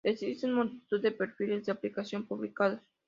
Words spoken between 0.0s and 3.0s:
Existen multitud de perfiles de aplicación publicados.